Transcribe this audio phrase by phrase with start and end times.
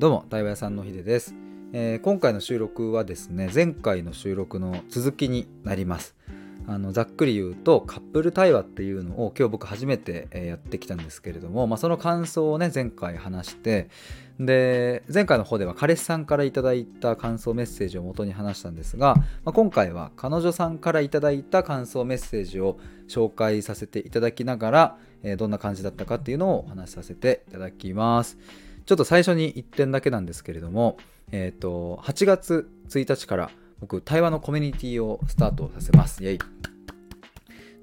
[0.00, 1.34] どうも対話屋さんのひでです、
[1.74, 6.16] えー、今回の収録はですね前回の収録の続きになります
[6.66, 13.90] あのざっくり言うとカップル対話っていうのを今日僕初めてやってきたんですけれども、まあ、その感想をね前回話して
[14.38, 28.38] で前回の方では彼氏さんから頂いた感想メッセージを元に話したんですが、まあ、今回は彼女さんから頂いた感想メッセージを紹介させていただきながら、えー、どんな感じだったかっていうのをお話しさせていただきます。
[28.86, 30.96] ちょっと最初に1点だけなんですけれども、
[31.32, 36.22] えっ、ー、と、8月1日から僕、対話のコミュニティをスタートさせます。
[36.22, 36.38] イェイ。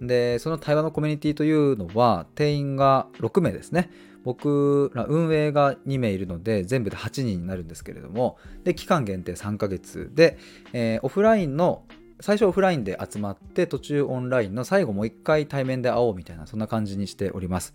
[0.02, 3.90] で、その対話のコミュニティというのは、定員が6名ですね。
[4.24, 10.38] 僕ら運営が2名いるので、全部で8人になるんですけれども、で、期間限定3ヶ月で、
[10.74, 11.84] えー、オフラインの
[12.20, 17.74] 最初オフラインで集まって途中オンラインの最後もう一回対面で会おうみたいなそんな感じにしております。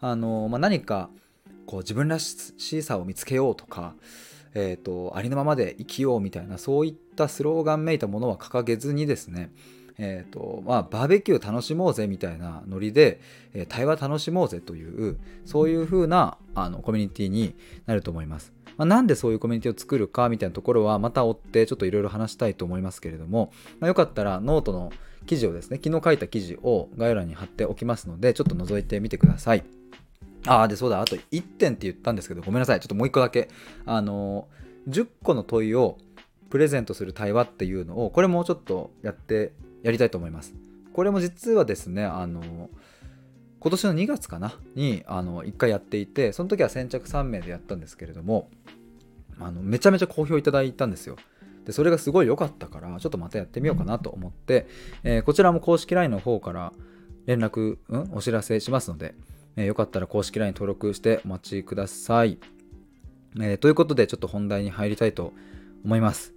[0.00, 1.10] あのまあ、何か
[1.66, 3.94] こう自分らしさを見つけようとか、
[4.54, 9.50] えーと、ありのままで生きようみたいなそういったスローガンめいたものは掲げずにですね
[9.98, 13.20] えーとまあ、バーベキュー楽しもうぜみたいなノリで、
[13.52, 17.54] えー、対話楽しもうぜというそういう風なあのコミュニティに
[17.86, 18.52] なると思います。
[18.76, 24.90] まあ、なんでそういうコミュニティを作るかみたいなところはまた追ってちょっといろいろ話したいと思いますけれども、まあ、よかったらノートの
[25.26, 29.83] 記事をですね昨日書いた記事を概要欄に貼っておきますのでちょっと覗いてみてください。
[30.46, 32.80] ああ、で、そうだ、あと1点って言ったんですけど、ごめんなさい。
[32.80, 33.48] ちょっともう1個だけ。
[33.86, 34.48] あの、
[34.88, 35.98] 10個の問いを
[36.50, 40.54] プレゼントする対話っていうのを、これもうちょっとやって、やりたいと思います。
[40.92, 42.68] これも実はですね、あの、
[43.60, 44.58] 今年の2月かな？
[44.74, 48.50] に、あの、1回やっていて、その時は先着3名でやったんですけれども、
[49.40, 51.16] あの、めちゃめちゃ好評いただいたんですよ。
[51.64, 54.66] で、それがすごい良かったから、ちょっとまたやってみようかなと思って、
[55.02, 56.72] えー、こちらも公式 LINE の方から
[57.26, 59.14] 連絡、うん、お知らせしますので、
[59.56, 62.38] えー、よかったら公式 LINE 登録してお待ちください。
[63.40, 65.32] えー、ということで、ちょっと本題に入りたいと
[65.84, 66.34] 思います。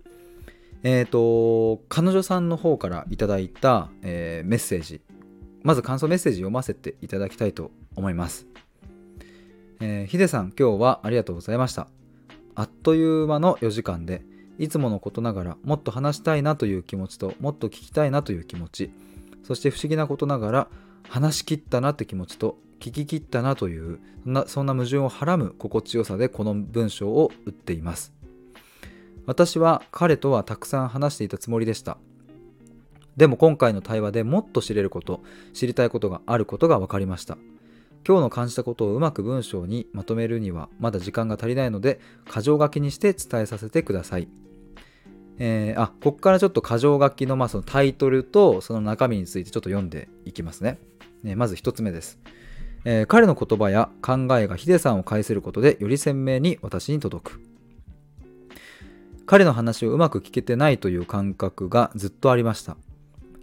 [0.84, 5.02] えっ、ー、と、彼女さんの方からいただいた、えー、メッセージ。
[5.64, 8.48] まず感想メッセージ読ませていただきたいと思います。
[9.80, 11.88] えー、ヒデさん、今日はありがとうございました。
[12.56, 14.24] あっという間の4時間で、
[14.58, 18.92] いつものことながらもっと話したいなという気持ちと、もっと聞きたいなという気持ち、
[19.44, 20.68] そして不思議なことながら、
[21.10, 28.14] 話し切ったなって気持ちと聞き切ったなというそんなそんな矛盾をはらむ心地よさでこの文章を打っています
[29.26, 31.98] 私は彼とはたくさん話していたつもりでした
[33.18, 35.22] でも今回の対話でもっと知れること
[35.54, 37.38] 知りたいことがあることが分かりました
[38.08, 42.00] 今日の感じたことをうまく文章にまとめるにはまだ時間が足りないので
[42.32, 44.30] 箇条書きにして伝えさせてください
[45.40, 50.80] えー、あここからちょっと箇条書きの,、まあそのタイトルとその中身についてちょっと読んでいきますね。
[51.24, 52.20] ねまず1つ目です。
[52.86, 57.42] えー、彼の言葉や考えがヒデさんを介することでより鮮明に私に届く。
[59.26, 62.78] 彼の話をうまく聞けてないという感覚がずっとありました。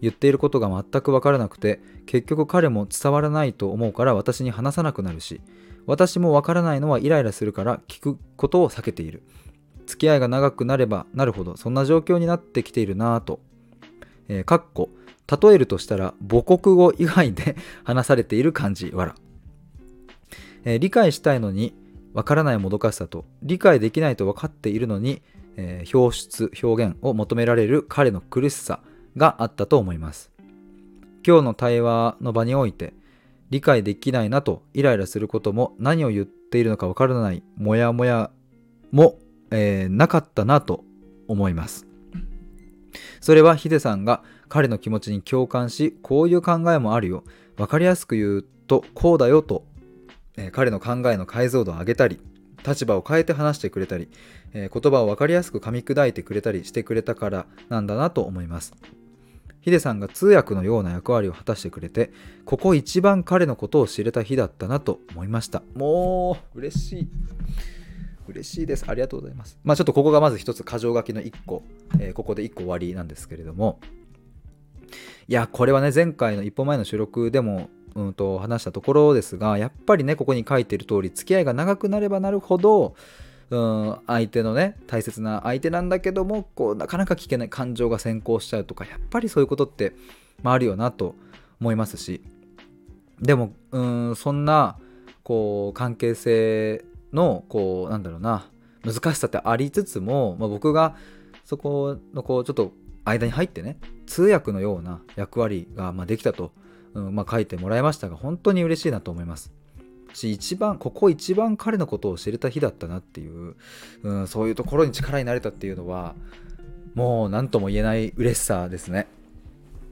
[0.01, 5.41] 言っていることが全く分からなくて結局彼も伝わらないと思うから私に話さなくなるし
[5.87, 9.23] 私も分からないのはイライラするから聞くことを避けている。
[9.87, 13.41] 付き合いが長くなればなるほどそんな状況になってきているなぁと、
[14.29, 14.91] えー、かっこ
[15.43, 19.15] 例えるとしたら母国語以外で話されている感じわら
[20.65, 21.75] えー、理解したいのに
[22.13, 25.23] わからないもどかしさと理解できないと分かっているのに、
[25.57, 28.81] えー、表出表現を求められる彼の苦しさ
[29.17, 30.31] があったと思います。
[31.27, 32.93] 今日の対話の場において
[33.51, 38.31] 理解できないなとイライラすることも何を言っているのかわからないモヤモヤ
[38.91, 39.19] も、
[39.51, 40.85] えー、なかったなと
[41.29, 41.87] 思います。
[43.21, 47.25] それはヒデさんが彼の気持ちに共感しこういう考えもあるよ。
[47.57, 49.65] 分かりやすく言うとこうだよと
[50.37, 52.21] え、彼の考えの解像度を上げたり
[52.67, 54.09] 立場を変えて話してくれたり、
[54.53, 58.75] え、言葉を分かりやすく噛み砕いてくれたりしてくれたからなんだなと思います。
[59.65, 62.13] ヒデさんが通訳のような役割を果たしてくれて
[62.45, 65.63] ここ一番彼のことを知れた日だったなと思いました。
[65.75, 67.09] もう嬉しい。
[68.29, 68.85] 嬉しいです。
[68.87, 69.59] ありがとうございます。
[69.65, 71.63] まあちょっとここがまず一つ箇条書きの1個、
[71.99, 73.81] えー、ここで1個終わりなんですけれども。
[75.29, 82.95] いやこれはね前回の一歩前の収録でもうんと話したところですがやっぱりねここに書いてる通り付き合いが長くなればなるほど
[83.51, 89.95] うん相手のね大切な相手なんだけどもこうなかなか聞けない感情が先行しちゃうとかやっぱりそういうことって、
[90.43, 91.15] まあ、あるよなと
[91.61, 92.23] 思いますし
[93.21, 94.77] でもうんそんな
[95.23, 98.49] こう関係性のこうなんだろうな
[98.85, 100.97] 難しさってありつつも、まあ、僕が
[101.45, 102.73] そこのこうちょっと
[103.05, 106.53] 間に入ってね通訳のような役割がまできたと
[106.95, 109.53] うんまあ、書いてもらいましたが本当に嬉しいなと思います。
[110.15, 113.57] 一番ここ一番彼のことを知れた日だったなっていう、
[114.05, 116.15] うん、そういうところに力になれたっていうのは
[116.95, 119.09] もう何とも言えない嬉しさですね。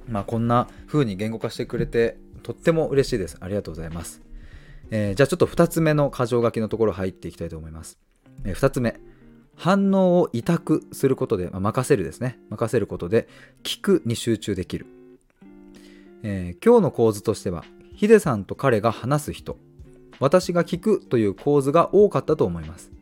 [0.09, 3.37] まあこんな風に言語化してくれてとっても嬉しいです。
[3.41, 4.21] ありがとうございます、
[4.91, 7.99] えー、じゃあちょっと2つ目の箇条書きのところ入っていきたいと思います、
[8.45, 9.01] えー、2つ目。
[9.55, 12.39] 反応を委託することで、まあ、任せるですね。
[12.49, 13.29] 任せることで
[13.63, 14.87] 聞くに集中できる、
[16.23, 17.65] えー、今日の構図としては
[17.95, 19.57] ヒデさんと彼が話す人。
[20.21, 22.93] 私が聞くという構図が多かったと思います。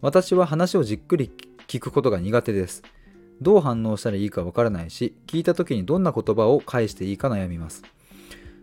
[0.00, 1.30] 私は話をじっくり
[1.66, 2.82] 聞くことが苦手です。
[3.40, 7.82] どう反応したらいいかわからないし聞いた時にどんな言葉を返していいか悩みます。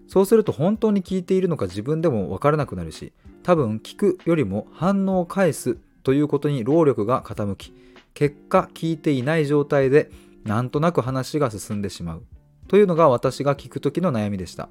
[0.07, 3.11] そうすると本当に聞いているのか自分でもわからなくなるし
[3.41, 7.73] 多分聞くよりも反応を返すということに労力が傾き
[8.13, 10.11] 結果聞いていない状態で
[10.43, 12.23] なんとなく話が進んでしまう。
[12.67, 14.69] というのが私が聞く時の悩みでした。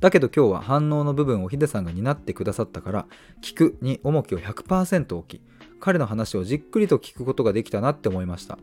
[0.00, 3.06] だけど今日は反応の部分をヒデさんが担ってくださったから
[3.42, 5.40] 聞くに重きを100%置き
[5.80, 8.58] 彼の話をじっくりと聞くことができたなって思いました。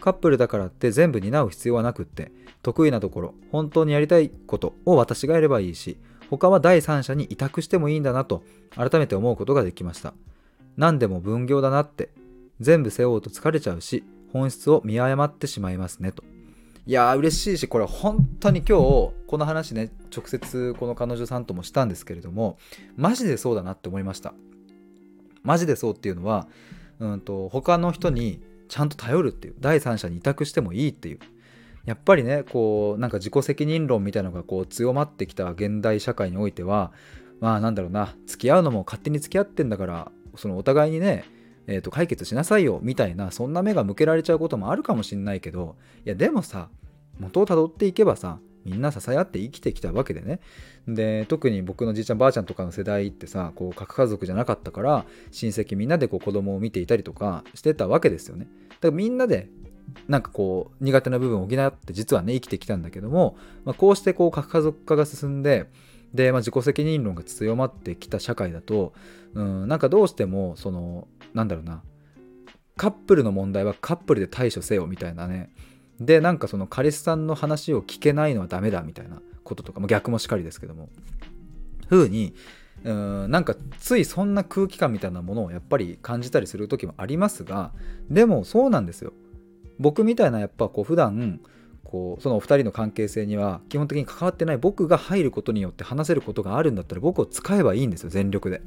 [0.00, 2.30] カップルだからって全部担う必要はなくって
[2.62, 5.96] 得意なところ本当にやりたいことを私がやればいいし
[6.30, 8.42] 他は第三者に委託してもいいんだなと
[8.74, 10.14] 改めて思うことができました。
[10.76, 12.10] 何でも分業だなって
[12.60, 16.22] 全部背負うと疲れちゃうし本質を見誤ってしまいますねと。
[16.88, 22.58] いやー嬉しいしこれ本当に今日この話ね直接この彼女さんともしたんですけれども
[22.94, 24.34] マジでそうだなって思いました。
[25.42, 26.46] マジでそうっていうのは
[27.00, 31.18] うんと他の人にちゃんと頼るっていう第三者に委託してもいいっていう。
[31.86, 36.92] やっぱりねこうなんか自己責任論みたいなのがこう強まってきた現代社会においては
[37.40, 41.24] まあなんだろうな付き合うのも勝手に付き合ってんだからそのお互いにね
[41.66, 46.68] えー、と解決しなさいよみたいなそんな目が向けられちゃうこともあるかもしんないけどいやでもさ
[47.18, 50.40] 元をたどっていけばさみんな支え合って生きてきたわけでね。
[50.88, 58.48] で特に僕のじいちゃんばあちゃんとかの世代ってさこう核家族じゃなかったから親戚みんなでこう子供を見ていたりとかしてたわけですよね。
[58.70, 59.48] だからみんなで
[60.08, 65.66] なんかこう苦手な部分を補って実はね生きてきたんだけども、まあ、こうしてこう核家族化が進んで
[66.12, 68.92] で、まあ、自己責任論が強まってきた社会だと、
[69.34, 71.82] うん、なんかどうしてもそのなんだろうな。
[72.76, 75.50] カップルの問題はカップルで対処せよみたいなね。
[76.00, 80.88] でなんかその彼氏さんの話を聞けないのはダメだみたいなこととか、まあ、逆もしかりですけども。
[81.88, 82.34] 風に
[82.84, 87.72] うーんなんかついそんな空気感みたいなものをやっぱり感じたりする時もありますが
[88.10, 89.12] でもそうなんですよ。
[89.78, 91.40] 僕みたいなやっぱこう普段
[91.84, 98.62] こうそのお二人の関係性には基本的に関わってない僕が入ることによって話せることがあるんだったら僕を使えばいいんですよ全力で。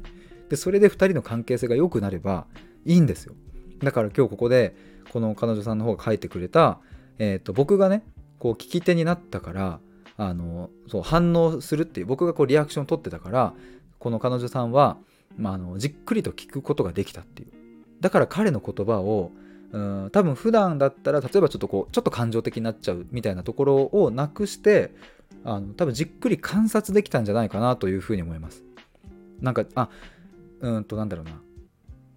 [0.50, 2.46] でそれで2人の関係性が良くなれば
[2.84, 3.34] いいんですよ
[3.78, 4.76] だから今日ここで
[5.10, 6.80] この彼女さんの方が書いてくれた、
[7.18, 8.02] えーと、僕がね
[8.38, 9.80] こう聞き手になったから
[10.16, 13.54] あのそう反応するっていう僕がこうリアクションを取ってたから
[13.98, 14.98] この彼女さんは、
[15.36, 17.48] まあ、あのじっくりと聞くことができたっていう
[18.00, 19.30] だから彼の言葉を
[19.72, 24.92] うん多分普段だったら例えばちょっとこうちょっと感情的になっちゃうみたいなところをなくして
[25.44, 28.64] あの多分じっくり観察できたんじゃないかなというふうに思います。
[29.40, 29.88] なんかあ
[30.60, 31.40] うんとなんだろうな。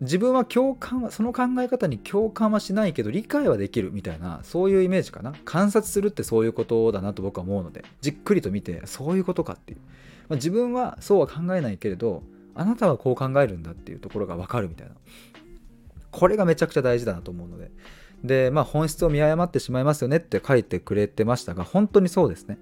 [0.02, 5.34] 自分は共感はその考え方に共感はしないけど理解はできるみたいなそういうイメージかな。
[5.46, 9.80] 観察するってそういうことだなと僕は思うのでじっくりと見てそういうことかっていう、
[10.28, 12.24] まあ、自分はそうは考えないけれど
[12.56, 14.94] あなたはこう考えるんだっていうところが分かるみたいな。
[16.12, 17.72] これがめちゃくちゃ大事だなと思うので。
[18.24, 22.58] でまあ本質を見誤ってしまいますよねって書いてくれてましたが本当にそうですね。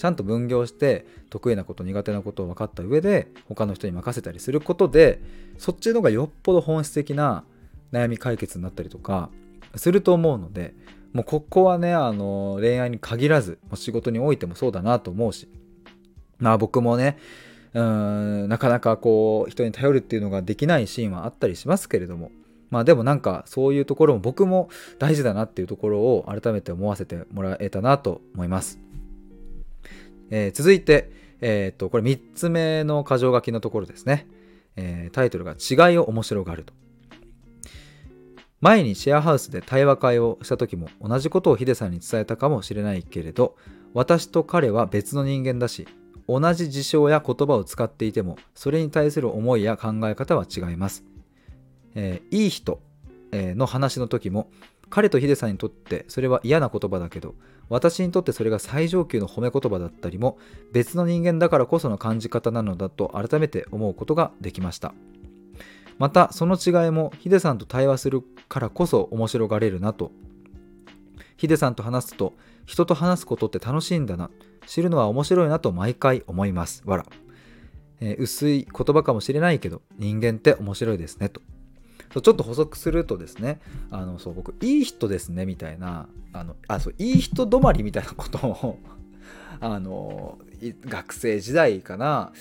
[0.00, 5.20] ちゃんと分業して得意なこと苦手なことを分かった上で他の人に任せたりすることで
[5.58, 7.44] そっちの方がよっぽど本質的な
[7.92, 9.28] 悩み解決になったりとか
[9.76, 10.72] すると思うので
[11.12, 15.50] もうここはねあの恋愛に限らず仕事においてもそうだなと思うし
[16.38, 17.18] まあ僕もね
[17.74, 22.30] うんなかなかこう人に頼るっていうのができないシーンはあったりしますけれども
[22.70, 28.89] まあでもなんかそういうところも僕も大事だなっていうところを改めて思わせてもらえたなと思います。
[30.30, 31.10] えー、続いて、
[31.40, 34.26] えー、と、これ3つ目の箇条書きのところですね。
[34.76, 36.72] えー、タイトルが違いを面白がると。
[38.60, 43.56] 前にシェアハウスで対話会をした時も同じことをヒデさんに伝えたかもしれないけれど、
[43.94, 45.88] 私と彼は別の人間だし、
[46.28, 51.04] 同じ事象や言葉を使っていても、それに対する思いや考え方は違います。
[51.94, 52.80] えー、いい人、
[53.32, 54.50] の話の時も、
[54.88, 57.34] 彼とヒデさんにとってそれは嫌な言葉だけど、
[57.70, 60.38] 私にとってそれが最上級の褒め言葉だったりも
[60.72, 64.92] 別の人間だからこその感じ方なのだと改めて思うことができました。
[65.98, 70.10] またその違いもヒデさんと対話するからこそ面白がれるなと。
[71.36, 72.34] ヒデさんと話すと
[72.66, 74.30] 人と話すことって楽しいんだな。
[74.66, 76.82] 知るのは面白いなと毎回思います。
[76.84, 77.06] わら。
[78.00, 81.40] えー、薄い言葉かもしれないけど人間って面白いですねと。
[82.10, 88.78] ちょっと補足するとですねあのそう僕いい人ですねみたいなあのあそういい人止まりみたいなことを
[89.60, 90.38] あの
[90.86, 92.32] 学生時代かな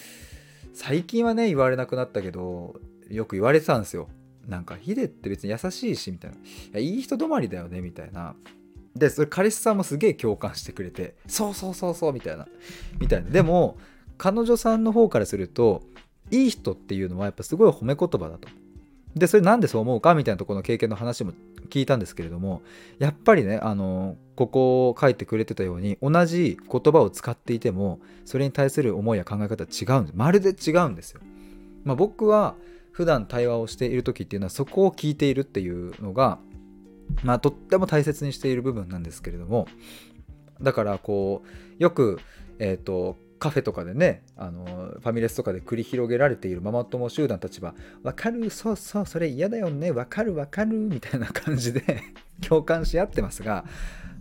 [0.73, 4.07] 最近はね言われなくなったけどよく言われてたんですよ。
[4.47, 6.37] なんかヒデって別に優しいしみたいな。
[6.37, 6.39] い
[6.73, 8.35] やいい人止まりだよねみたいな。
[8.95, 12.47] でそれ彼氏さんもすげえ共感してくれてそうそうそうそうみたいな。
[12.99, 13.29] みたいな。
[13.29, 13.77] でも
[14.17, 15.83] 彼女さんの方からすると
[16.31, 18.47] いい人っていうのはやっぱすごい褒め言葉だと。
[19.15, 21.33] でそれなんでそう思うかみたいなところの経験の話も
[21.69, 22.61] 聞いたんですけれども
[22.99, 31.21] やっぱりねあのここを書いてくれてたように同じ言葉を使っていてもそれに対する思いや考え方は違うんですまるで違うんですよ。
[31.83, 32.55] まあ、僕は
[32.91, 36.39] 普段対話をしている時っていうのはそこを聞いているっていうのが、
[37.23, 39.67] まあ、とっても大切にしている部分なんですけれども
[40.61, 42.19] だからこうよく、
[42.59, 51.81] えーとカフェとかでねあのファミレスとかで繰り広げられているママ友集団たちは「わかるそうそうそれ嫌だよねわかるわかる」みたいな感じで
[52.47, 53.65] 共感し合ってますが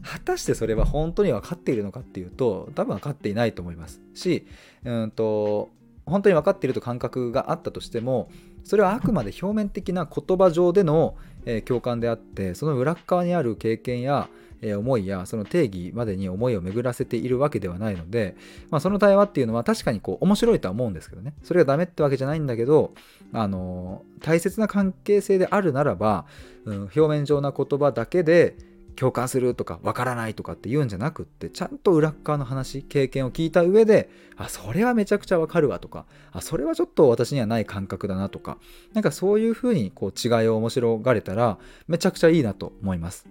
[0.03, 4.01] 果たしてそれは本当に分かっているのかっていうと多分分かっていないと思います。
[4.15, 4.47] し
[4.85, 5.71] うんと
[6.07, 8.31] 本当に分かっていると感覚があったとしても
[8.65, 14.29] それはあくまで表面的な言葉上での、え共感であってその裏側にある経験や
[14.63, 18.37] え思いやその定義までに思いを巡らせているわけではないので、
[18.71, 22.93] まあ、その対話っていうのは確かにこう面白いとは思うんですけどねそれがダメってわけじゃないんだけど、
[23.33, 26.27] あの大切な関係性であるならば、
[26.65, 28.57] うん、表面上な言葉だけで
[28.99, 38.59] 共感するとかわからないとかって言うんじゃなくってちゃんと裏側の話経験を聞いた上であそれはめちゃくちゃわかるわとかあそれはちょっと私にはない感覚だなとか
[38.95, 43.29] なんかそういうふうにこう違いを面白がれたらめちゃくちゃいいなと思います。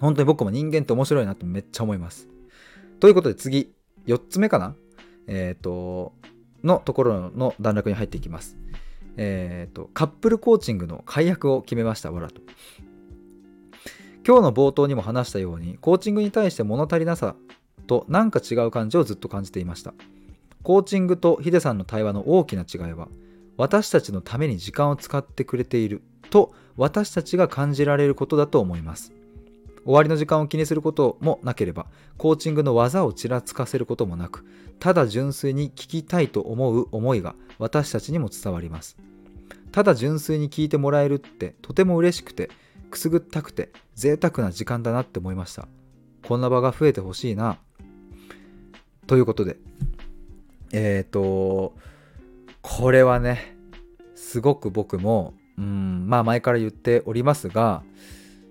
[0.00, 2.28] 本当に僕も人間って面白いなってめっちゃ思います。
[3.00, 3.72] ということで次、
[4.06, 4.74] 4つ目かな？
[5.26, 6.12] えっ、ー、と、
[6.62, 8.56] のところの段落に入っていきます。
[9.16, 12.40] えっ、ー、と、カップルコーチングの解約を決めました、わらと。
[14.26, 17.36] 今日の冒頭にも話したように、コーチングに対して物足りなさ
[17.86, 19.94] と何か違う感じをずっと感じていました。
[20.62, 23.08] コーチングとヒデさんの対話の大きな違いは、
[23.56, 29.12] 私たちのために時間を使ってくれていると私たちが感じられることだと思います。
[29.86, 31.86] 終わりの時間を気にすることもなければ、
[32.18, 34.44] コーチングの技をちらつかせることもなく、
[34.80, 38.96] ただ純粋に聞きたいと思う思いが私たちにも伝わります。
[39.70, 42.50] ただ純粋に聞いてもらえるってとても嬉しくて、
[42.90, 45.68] くすぐったくて贅沢な時間だなって思いました。
[46.26, 47.58] こんな場が増えてほしいな。
[49.06, 49.56] ということで、
[50.72, 51.76] えっ、ー、と、
[52.60, 53.56] これはね、
[54.16, 57.84] すごく僕も、うん、まあ前から言っておりますが、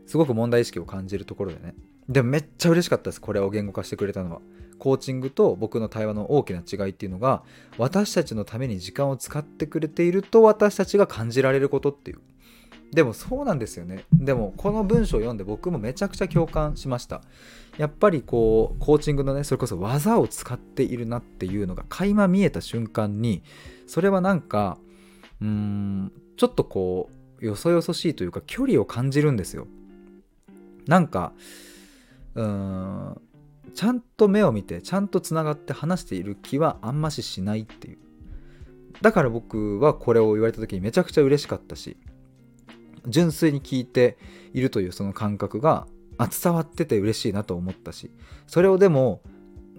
[0.06, 1.76] すごく問題意識を感じるところでね。
[2.10, 4.42] でもめっちゃ嬉しかったですこれを言語化してくれたのは。
[4.78, 7.44] コーチングと僕の対話の大きな違いっていうのが
[7.78, 12.20] 私たちのために時間を使ってくれていると私たちが感じられることっていう。
[12.92, 14.06] でもそうなんですよね。
[14.14, 17.22] でもこの文章を読んで僕もめちゃくちゃ共感しました。
[17.78, 23.44] やっぱりこうコーチングのねそれこそ技を使っているなっていうのが垣間見えた瞬間に
[23.88, 24.78] それはなんか
[25.42, 27.10] うーんちょっとこ
[27.42, 29.68] うよそよそしいというか距離を感じるんですよ。
[30.88, 31.34] なんか
[32.36, 33.22] うーん
[33.74, 37.98] ちゃんと目を見てちゃんとつながって話している気はあんまししないっていう。
[39.01, 41.98] だから僕はこれを言われた時にめちゃくちゃ嬉しかったし
[43.08, 44.18] 純粋に聞いて
[44.54, 45.88] いるというその感覚が
[46.42, 48.12] 伝わってて嬉しいなと思ったし
[48.48, 49.22] それをでも、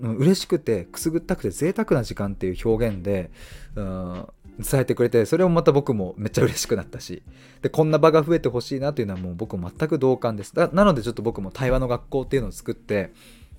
[0.03, 3.31] 嬉しくてくすぐったくて贅沢な時間っていう表現で
[3.75, 4.27] うん
[4.59, 7.23] 伝えてくれてそれもまた僕もめっちゃ嬉しくなったし。
[7.63, 10.55] でこんな場が増えてほしいなっていうのはもう僕も全く同感です。
[10.57, 13.13] なのでちょっと僕も対話の学校っていうのを作って、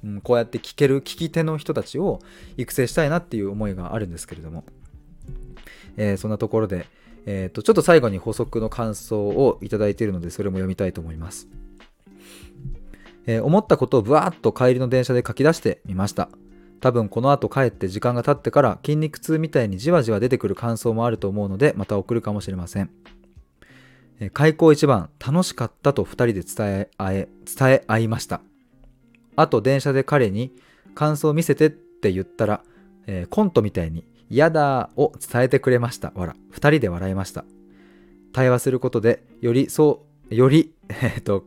[0.04, 2.20] うん、こうやって聞ける聞き手の人たちを
[2.58, 4.64] 育成したいなっていう思いがあるんですけれども、
[5.98, 6.86] えー、そんなところで、
[7.26, 11.48] えーと、ちょっと最後に補足の感想をいただいているのでそれも読みたいと思います、
[13.26, 16.30] えー、思ったことをぶわーっと帰りの電車で書き出してみました。
[16.80, 22.90] 多分この後帰って時間が経ってから筋肉痛みたいにじわじわ出てくる感想もあると思うのでまた送るかもしれません。
[24.34, 28.42] 開口一番楽しかったと2人で伝え合え伝え合いました。
[29.36, 30.52] あと電車で彼に
[30.96, 32.64] 感想を見せてって言ったら、
[33.06, 36.12] えー、コントみたいに嫌だを伝えてくれました。
[36.16, 36.36] わら。
[36.54, 37.46] 2人で笑いました。
[38.34, 41.44] 対話することでよりそう、より、えっと、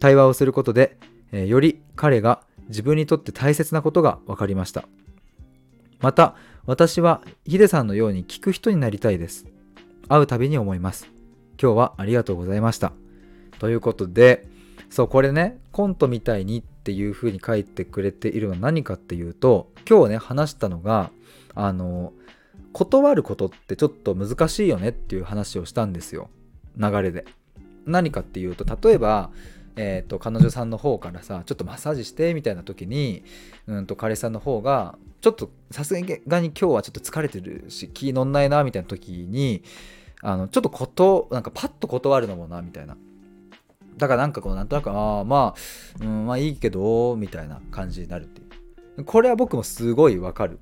[0.00, 0.96] 対話をすることで、
[1.32, 4.84] えー、より彼が自分にとって大切なことが分かりました。
[6.00, 9.46] また、私はヒデさんのように聞く人になりたいです。
[10.08, 11.08] 会うたびに思います。
[11.60, 12.92] 今日はありがとうございました。
[13.58, 14.46] ということで、
[14.90, 21.10] そうこれねコントみたいにっていう風に書いてくれているのは何かっていうと今日ね話したのが
[21.54, 22.12] あの
[22.72, 26.30] 断ることってちょっと難しいよねっていう話をしたんですよ
[26.76, 27.24] 流れで。
[27.86, 29.30] 何かっていうと例えば、
[29.80, 33.22] えーと、彼女さんの方からさちょっとマッサージしてみたいな時に、
[33.68, 39.62] うんと彼氏さんの方がちょっとさすがに今日はちょっと疲れてるし気乗んないなみたいな時に
[40.20, 42.96] あのちょっとことなんかパッと断るのもなみたいな。
[43.96, 45.54] だからなんかこうなんとなくああま
[46.00, 48.44] あ、うん、まあいいけどみたいな感じになるってい
[48.98, 49.04] う。
[49.04, 50.58] これは僕もすごいわかる。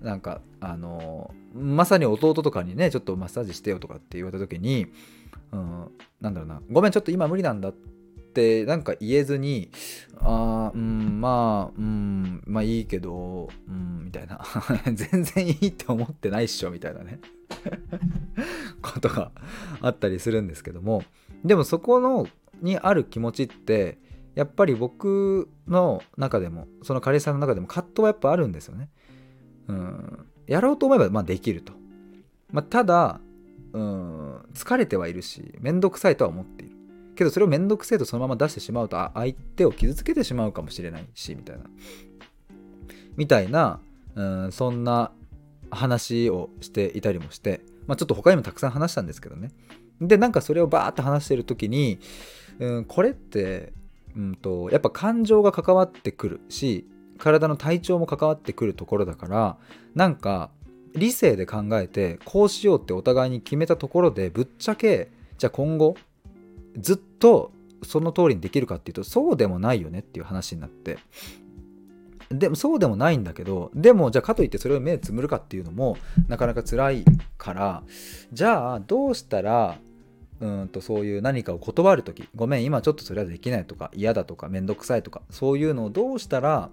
[0.00, 4.86] なんかあのまさに弟とかにねちょっとマッサージしてよとかって言われた時に、
[5.52, 5.90] うん、
[6.20, 6.60] なんだろうな。
[6.70, 7.99] ごめんちょっと今無理なんだって
[8.30, 9.70] ってなんか言えずに
[10.20, 14.40] あうんまあうんまあいいけどうんみたいな
[14.94, 17.20] 全然いいって思ってないっしょみたいなね
[18.80, 19.32] ことが
[19.80, 21.02] あったりするんですけども
[21.44, 22.28] でもそこの
[22.62, 23.98] にある気持ちって
[24.34, 28.88] やっぱり僕の中でもその彼氏さんの中でも葛藤はやっぱあるんですよね。
[29.68, 31.72] うん、やろうと思えばまあできると。
[32.52, 33.20] まあ、ただ、
[33.72, 36.69] うん、疲れてはいるし面倒くさいとは思っている。
[37.20, 41.64] けどそれを面倒くせえとそのまま出してしまうと相手を傷つけてしまうかもしれないしみたいな。
[43.16, 43.80] みたいな、
[44.14, 45.12] うん、そんな
[45.70, 49.50] 話をしていたりもして、まあ、ちょっと他にもたくさん話したんですけどね。
[50.00, 51.98] でなんかそれをバーッと話してる時に
[52.60, 53.72] うん、これって、
[54.16, 56.86] うんと、やっぱ感情が関わってくるし
[57.18, 59.56] 体の体調も関わってくるところだから
[59.94, 60.50] なんか
[60.94, 65.96] 理性で考えてこうしようってお互いに決めたところでぶっちゃけじゃあ今後
[66.76, 70.98] ずっとその通りにできるかっていうとそうでもないよねっていう話になって。
[72.30, 75.96] でもそうでもないんだけどでもじゃあかといってそれを目つむるかっていうのも
[76.28, 77.04] なかなか辛い
[77.38, 77.82] から
[78.32, 79.78] じゃあどうしたら
[80.38, 86.70] うんとそういう何かを断る時ごめん今ちょっとそれはできないとか嫌だとかめんどくさいとかそういうのをどうしたら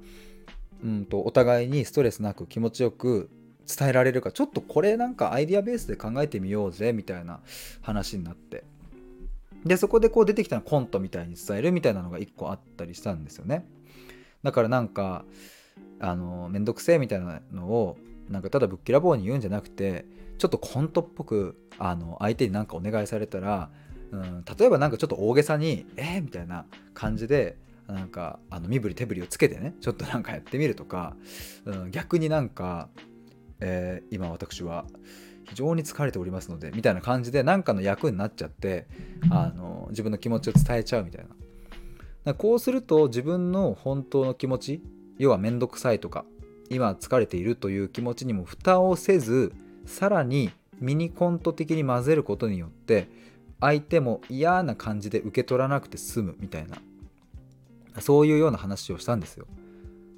[0.84, 3.32] うんとお互いにストレスなく気持ちよく
[3.68, 7.40] 伝えられるかちょっとこれなんかアイデアベースで考えてみようぜみたいな
[7.82, 8.64] 話になって。
[9.68, 13.66] でそこでこう出てきたのコントみたいに伝えるみたいなのが1個あったりしたんですよね。
[14.44, 15.26] だからなんか
[16.00, 17.98] あのめんどくせえみたいなのを
[18.30, 20.06] なんかただぶっきらぼうに言うんじゃなくて
[20.38, 23.70] ちょっとコントっぽくあの相手に何かお願いされたら、
[24.12, 31.16] うん、例えば何かちょっと大げさに「えー、みたいな感じでなんかあの身振り手振りをつけてねちょっとなんかやってみるとか、
[31.66, 32.90] うん、逆になんか、
[33.60, 34.86] えー、今私は
[35.50, 38.88] 非常に疲れておりますのでみたいな感じで何かの役になっちゃって
[39.30, 41.26] あの自分の気持ちを伝えちゃうみたい
[42.26, 42.34] な。
[42.34, 44.82] こうすると自分の本当の気持ち
[45.18, 46.26] 要は面倒くさいとか
[46.70, 49.54] 今疲れているという気持ちにも蓋をせず
[49.86, 53.08] さらにミニコント的に混ぜることによって
[53.62, 56.78] 相手も嫌な感じで受け取らなくて済むみたいな。
[58.00, 59.48] そういうような話をしたんですよ。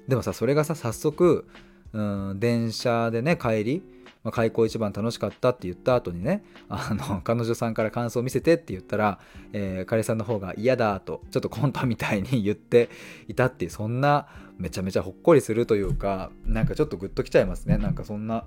[0.08, 1.46] でもさそれがさ早速
[1.92, 2.00] う
[2.34, 3.82] ん電車でね帰り、
[4.22, 9.18] まあ、開口一番楽しかったって言った後にねあの 彼女さんから感想を見せてって言ったら、
[9.52, 12.90] えー、彼さんの方が嫌だとちょっとコントみたいに言って
[13.28, 14.28] いたっていうそんな
[14.58, 17.78] めちゃめちゃほっこりするというかなんかちょっとグッときちゃいますね。
[17.78, 18.46] なんかそんな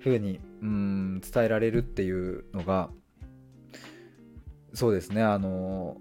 [0.00, 2.90] 風にうん伝えられるっていうのが
[4.74, 5.22] そうですね。
[5.22, 5.96] あの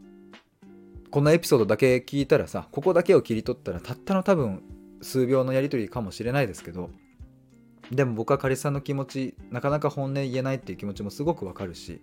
[1.11, 4.63] このエピソードだけ聞いたらさここだけを切り取ったらたったの多分
[5.01, 6.89] 数秒のやり取りかもしれないですけど
[7.95, 12.01] でも僕は彼氏さんの気持ちなかなか本音言えないっていう気持ちもすごくわかるし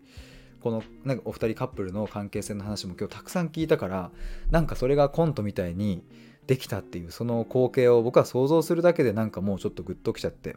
[0.61, 4.11] このなんかお二人カップルの関係性の話も今日たくさん聞いたから
[4.51, 6.03] なんかそれがコントみたいに
[6.47, 10.57] できたっていうその光景を僕は想像するだけでなんかもうちょっとグッときちゃって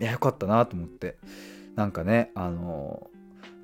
[0.00, 1.16] いやよかったなと思って
[1.76, 3.08] なんかねあの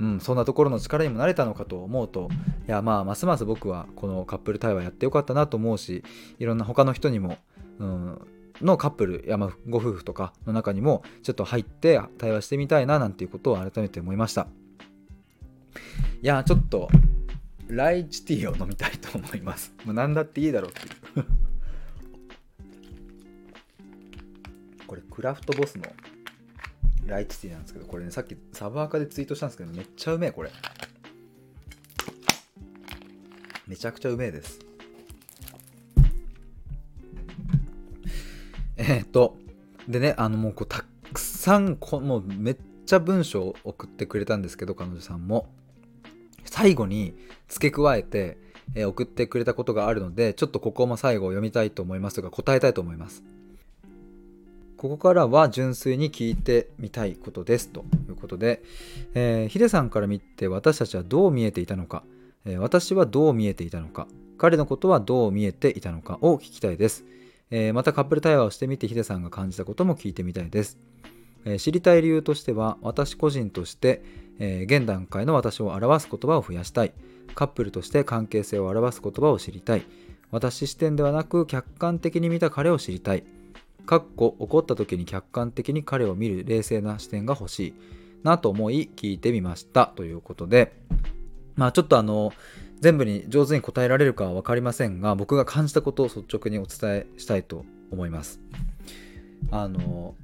[0.00, 2.28] うん、そんなところの力にもなれたのかと思うと
[2.68, 6.04] いやまあますます僕はこのカップル対話やってよかったなと思うし
[6.38, 7.36] いろんな他の人にも、
[7.80, 8.20] うん、
[8.62, 14.48] のカップルやまあご夫婦とかの中にもちょっと入って対話してみたいななんていうことを改めて思いました
[16.22, 16.88] いやちょっと
[17.68, 21.26] ライチティーを飲みたいと思います もう何だっていいだろうっていう
[24.86, 25.84] これクラフトボスの
[27.08, 30.50] ライチティーなんですけど、これね、さっきサブアカでツイートしたんですけど、めっちゃうめえ、これ。
[33.66, 34.60] めちゃくちゃうめえです。
[38.78, 39.36] えー、っと、
[39.88, 45.48] でね、あのもうこうたくさんこ、もうめっちゃ文章を送ってくれたんですけど、彼女さんも。
[46.44, 47.14] 最後に
[47.48, 48.38] 付け加えて、
[48.74, 53.22] えー、送ってくれたことがあるので、ちょっとここも最後読みたいと思いますが、答えたいと思います。
[54.78, 58.62] ここからは純粋に聞いてみたいことですということで、
[59.12, 62.04] えー、ヒデさんから見て私たちはどう見えていたのか、
[62.44, 64.06] えー、私はどう見えていたのか
[64.38, 67.04] 彼のことはどう見えていたのかを聞きたいです、
[67.50, 70.78] えー、またカップル対話をしてみてヒデさんが感じたことも聞いてみたいです、
[71.44, 74.02] え知りたい理由としては私個人として、
[74.38, 76.92] え現段階の私を表す言葉を増やしたい。
[77.34, 79.82] カップルとして関係性を表す言葉を知りたい。
[80.30, 83.24] 私視点ではなく客観的に見た彼を知りたい。
[83.86, 87.74] かっこ怒った時に客観的に彼を見る冷静な視点が欲しい。
[88.22, 89.86] なと思い聞いてみました。
[89.86, 90.72] ということで。
[91.56, 92.32] まあちょっとあの
[92.80, 98.40] 全部に上手に答えられるかは分かりませんが僕が感じたことを率直にお伝えしたいと思います。
[99.50, 100.14] あの、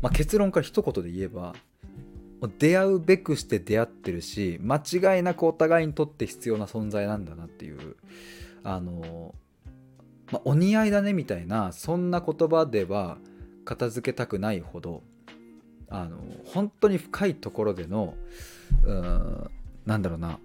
[0.00, 1.54] まあ、結論から一言で言えば
[2.58, 7.96] 出会うべくして出会ってるし間違いなくお互いにとって必要な存在なんだなっていう
[8.64, 9.34] あの、
[10.32, 13.18] まあ、お似合いだねみたいなそんな言葉では
[13.64, 15.02] 片付けたくないほど
[15.88, 18.14] あの本当に深いところでの
[18.84, 19.50] うん
[19.86, 20.38] なんだろうな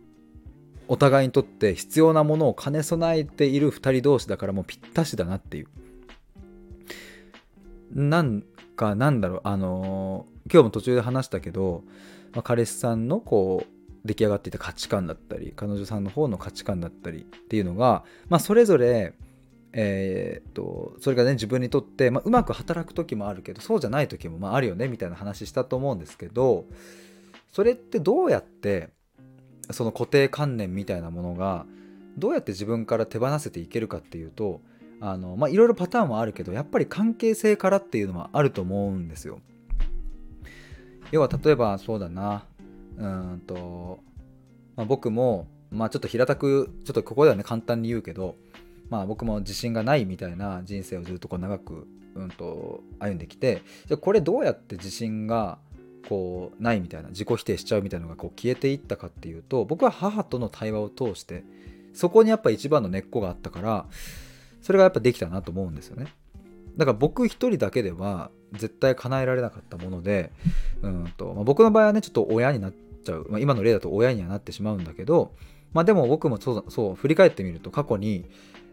[0.88, 5.68] お互いにとって必要なものを兼ね備えている2人同士だからもうぴったしだなっていう。
[7.94, 8.44] なん
[8.76, 11.84] かなんだろうあの今日も途中で話したけど、
[12.34, 19.14] まあ、彼氏さんのこう出来上がっていた価値観だったり彼女さんの方の価値観だったりっていうのが、まあ、それぞれ
[19.74, 26.66] えー、っとそれがね自分にとって、まあ、うまく働く時もあるけどそうじゃない時もまああるよねみたいな話したと思うんですけど
[27.52, 28.90] それってどうやって
[29.72, 31.66] その固定観念みたいなものが
[32.18, 34.62] どうやって自分から手放せていけるかっていうと
[35.00, 39.40] あのまあいろいろパターンもあるけどやっぱり関係性からっていうのはあると思うんですよ。
[41.12, 42.46] 要は例えばそうだな
[42.98, 44.00] うんと、
[44.76, 48.36] まあ、僕も、まあ、ちょっと平たくちょっとここではね簡単に言うけど、
[48.90, 55.60] まあ、僕も自信がないみたいな人生をずっとこう長く、うんと、歩んできてじゃこれどうやって自信が
[56.08, 61.44] こうないみたいな自己否定しちゃうみたいなのがこう消えていったかっていうと僕は母との対話を通して
[61.94, 63.86] そこにやっぱ一番の根っこがあったから
[64.62, 66.08] それがやっぱできたなと思うんですよね。
[66.78, 70.32] だから僕一人だけでは絶対叶えられなかったもので
[70.82, 75.34] うんと、まあ、僕の場合はねちょっと親になっちゃう、まあ、今の例だと親にはなってしまうんだけど、
[75.74, 78.26] まあ、でも僕もそうそう振り返ってみると過去に、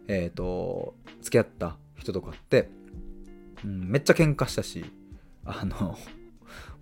[0.07, 2.69] えーと、付き合った人とかって、
[3.65, 4.85] うん、めっちゃ喧嘩したし
[5.47, 5.97] あの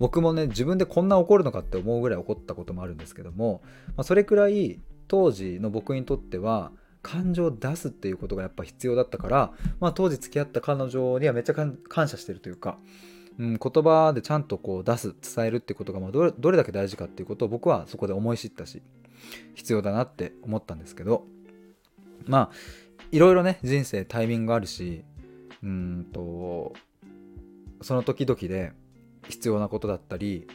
[0.02, 3.62] 僕もね自分でこんな怒るのかって思うぐらい怒ったこともあるんですけども、
[3.96, 12.78] まあ、それくらい当時の僕にとっては感情を出すっていうことがやっぱ必要だったから、まあ、当時付き合った彼女にはめっちゃ感謝してるというか、
[13.38, 18.82] うん、言葉でちゃんとこう出す伝えるってことがまどれどれだけ大事かっていうことを僕はそこで思い知ったし
[19.54, 21.26] 必要だなって思ったんですけど
[22.26, 22.50] まあ
[23.12, 25.04] いろいろね人生タイミングがあるし
[25.62, 26.72] うんと
[27.82, 28.72] その時々で
[29.28, 30.46] 必要なことだったり、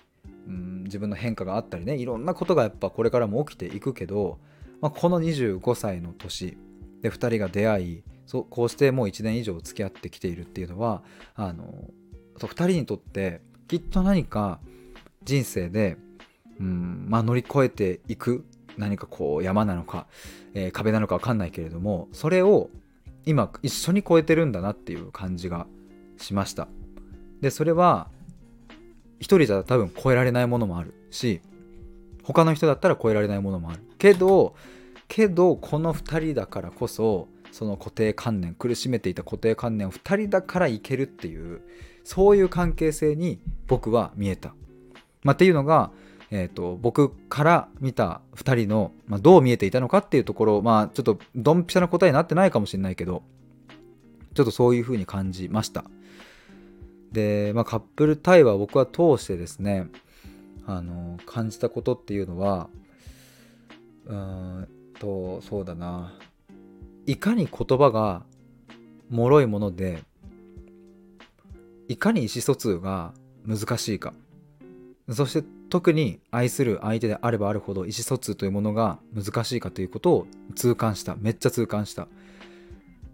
[0.47, 4.39] うん、自分の変化があったりねいろんなことがやっぱこれからも起きていくけど
[4.81, 6.57] まあ、この25歳の年
[7.01, 11.03] で2人が出会いそこうしてもう1年以上付き合ってきているっていうのは
[11.35, 11.65] あの
[12.39, 14.59] 2人にとってきっと何か
[15.23, 15.97] 人生で、
[16.59, 18.45] うんまあ、乗り越えていく
[18.77, 20.07] 何かこう山なのか、
[20.53, 22.69] えー、壁なのか分かんないけれどもそれを
[23.25, 25.67] 今一緒に超えてるんだなっていう感じが
[26.17, 26.67] しました。
[27.41, 28.09] でそれは
[29.19, 31.41] 一人じゃ多分超えられないものもあるし
[32.23, 34.55] 他の人だったら超えられないものもあるけど
[35.07, 41.61] けどこの2人だからこそその固定観念苦しめていた固定観念を2人だからいけるっていう
[42.03, 44.53] そういう関係性に僕は見えた。
[45.23, 45.91] まあ、っていうのが、
[46.31, 53.23] えーと、僕から見た2人の、まあ、どう見えていたのかっていうところまあちょっとドンピシャな答えになってないかもしれないけど
[54.35, 55.83] ちょっとそういうふうに感じました。
[57.11, 59.87] で、まあ、カップル対話を僕は通してですね
[60.65, 62.69] あの感じたことっていうのは
[64.05, 64.67] うん
[64.99, 66.13] とそうだな。
[67.05, 68.23] いかに言葉が
[69.09, 70.03] 脆いもので
[71.87, 73.13] いかに意思疎通が
[73.45, 74.13] 難しいか。
[75.09, 81.15] そして特に愛する相手であればあるほど意思疎通というものが難しいかということを痛感した。
[81.15, 82.07] めっちゃ痛感した、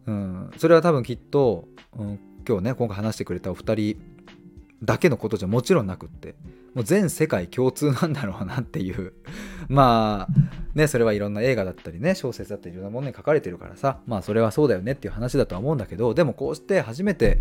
[0.08, 3.98] うん、それは多分きっと、うん、今日ね今回話してくれたお二人
[4.84, 6.36] だけのことじゃもちろんなくって
[6.74, 9.14] もう全世界共通なんだろうなっていう。
[9.70, 10.34] まあ
[10.76, 17.40] ねそれはいろんな映画だったりね小説だったりいろんなものに書かれてるからさまあそれはそうだよねっていう話だとは思うんだけどでもこうして初めて、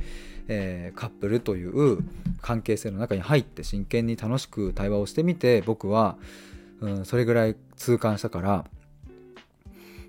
[0.49, 1.99] えー、カップルという
[2.43, 6.17] 関係性の中に入って真剣に楽しく対話をしてみて僕は、
[6.81, 8.65] うん、それぐらい痛感したから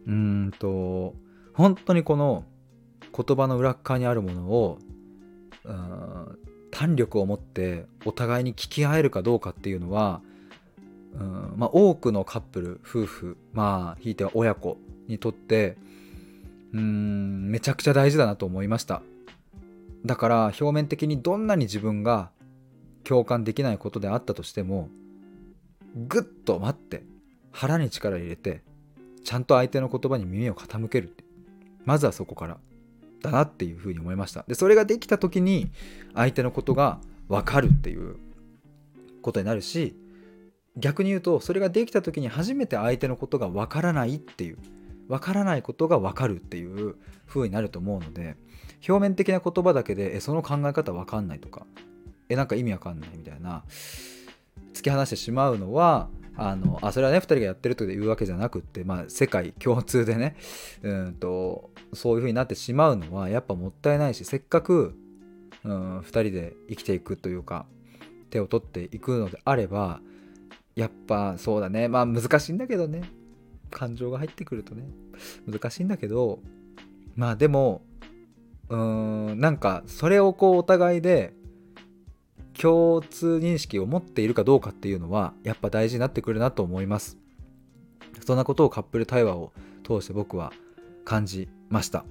[0.05, 1.15] うーんと
[1.53, 2.43] 本当にこの
[3.15, 4.79] 言葉の裏側にあるものを
[5.65, 6.39] うん
[6.71, 10.21] 胆力を持ってお互いに聞き合えるかどうかっていうのは
[11.15, 15.77] うんまあ、多くのカップル夫婦まあひいては親子にとって
[16.73, 19.03] うんめちゃくちゃ大事だなと思いました。
[20.05, 22.31] だから表面的にどんなに自分が
[23.03, 24.89] 共感できないことであったとしても
[25.95, 27.03] ぐっと待って
[27.51, 28.63] 腹に力入れて
[29.23, 31.15] ちゃんと相手の言葉に耳を傾ける
[31.85, 32.57] まずはそこから。
[33.23, 34.45] だなっていうふうに思いました。
[34.47, 35.71] でそれができた時に
[36.13, 38.17] 相手のことが分かるっていう
[39.23, 39.95] ことになるし
[40.77, 44.57] 逆に言うとそれができた時に初めて相手のことが分からないっていう
[45.07, 46.95] 分からないことが分かるっていう
[47.27, 48.35] 風になると思うので
[48.87, 51.65] 表面的な言葉だけでえその考え方分かんないとか
[52.29, 53.63] えなんか意味わかんないみたいな
[54.73, 60.35] 突き放してしまうのはあのあそれはね2人がやってるというわけじゃなくって、まあ、世界共通でね
[60.81, 64.95] うんとそういう風になってしまうのはやっぱもったいないしせっかく、
[65.63, 67.65] うん、2人で生きていくというか
[68.29, 70.01] 手を取っていくのであれば
[70.75, 71.87] やっぱそうだね。
[71.87, 73.03] まあ難しいんだけどね。
[73.69, 74.83] 感情が入ってくるとね。
[75.47, 76.39] 難しいんだけど
[77.15, 77.83] まあでも
[78.69, 81.33] うーんなんかそれをこうお互いで
[82.59, 87.17] 共通認識を持っているかどうかっていうのはやっぱ大事になってくるなと思います。
[88.25, 89.51] そんなことをカップル対話を
[89.83, 90.53] 通して僕は
[91.03, 92.05] 感じました。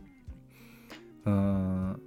[1.24, 2.00] うーん。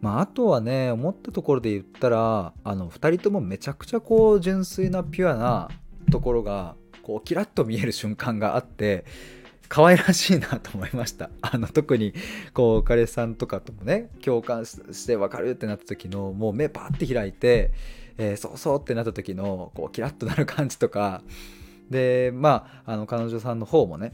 [0.00, 5.68] まああとはね思ったところで言ったらあの2人ともめちゃくちゃこう純粋なピュアな
[6.10, 9.04] ところがこうキラッと見える瞬間があって
[9.70, 11.30] 可愛らしいなと思いました。
[11.40, 12.12] あの特に
[12.52, 17.70] こう彼さんとかともね共感して分かるってなった時のもう目パッて開いて、
[18.18, 21.22] えー、そうそうってなった時のこうキラッとなる感じとか。
[21.88, 24.12] でまああの彼女さんの方もね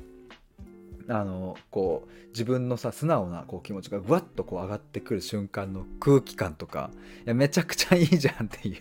[1.09, 6.91] あのこう自分のさ素直なこう気持ちがぐわっとこう上がってくる瞬間の空気感とか
[7.27, 8.77] いやめちゃくちゃいいじゃんっていう。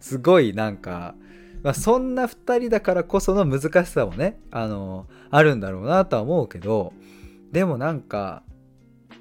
[0.00, 1.14] すごいなんか
[1.66, 6.92] まあ、そんな2人だからこその難しさもねあのあるんだろうなとは思うけど
[7.50, 8.44] でもなんか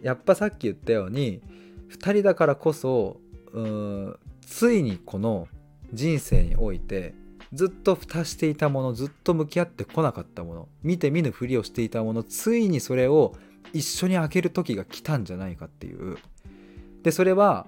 [0.04, 1.42] やっぱさっき言ったように
[1.90, 3.20] 2人だからこそ
[3.52, 5.48] うんついにこの
[5.92, 7.16] 人生において
[7.52, 13.34] ずっと蓋していたものずっと向き合ってこなかったもの見て見ぬふりをしていたものついにそれを
[13.74, 16.18] 一緒に開ける時が来たんじゃないかっていう。
[17.02, 17.66] でそれは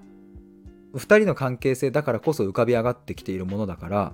[0.94, 4.12] 2人の関係性だからこそ浮かび上がってきているものだから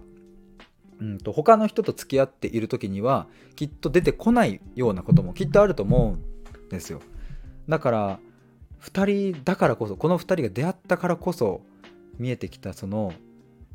[1.00, 3.26] うんと他の人と付き合っている時には
[3.56, 7.00] きっと出てこないようなこともきっとあると思うんですよ。
[7.68, 8.20] だから
[8.82, 11.62] 2人だからこそこの2人が出会ったからこそ
[12.18, 13.12] 見えてきたその、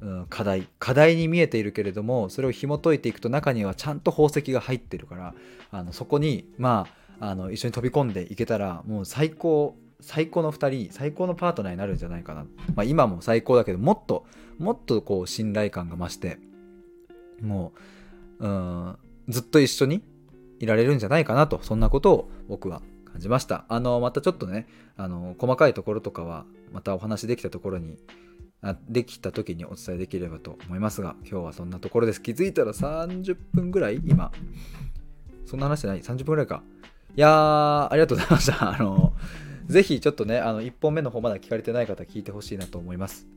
[0.01, 5.33] うん、課題課題に見えているけれどもそれを紐解いていくと中にはちゃんと宝石が入ってるから
[5.71, 6.87] あのそこにま
[7.19, 14.25] ああの一緒に飛び込んでいけたらもう最高最高の2人最高のパートナーになるんじゃないかな、まあ、今も最高だけどもっと
[14.57, 16.39] もっとこう信頼感が増して
[17.41, 17.73] も
[18.39, 18.97] ううん
[19.27, 20.03] ずっと一緒に
[20.59, 23.65] いられるんじゃないかなとそんなことを僕は感じました。
[23.69, 27.97] あのまたちょっとねあの細かいところとかはまたお話できたところに
[28.61, 32.21] あできた時にお伝えできればと思いますが今日はそんなところです。
[32.21, 34.31] 気づいたら30分ぐらい今
[35.45, 36.01] そんな話じゃない。
[36.01, 36.47] 30分ぐらい。
[36.47, 36.63] か
[37.15, 38.75] いやーありがとうございました。
[38.75, 39.13] あの
[39.67, 43.27] ぜひちょっとねあの1本目の方まだ聞かれてない方聞いてほしいなと思います。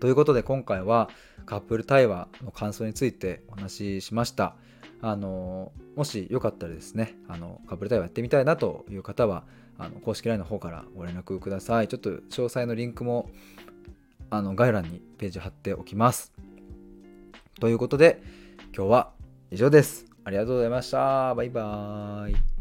[0.00, 1.10] ということで今回は
[1.48, 4.54] カップル対話の感想についてお話ししました。
[5.00, 9.44] あのもしよかったらですねあのカップル対話やってみたいなという方は
[9.78, 11.88] あの公式 LINE の方からご連絡ください。
[11.88, 13.30] ちょっと詳細のリンクも
[14.28, 16.34] あの概要欄にページ貼っておきます。
[17.60, 18.20] ということで
[18.76, 19.12] 今日は
[19.50, 20.04] 以上です。
[20.24, 21.34] ありがとうございました。
[21.34, 22.57] バイバーイ。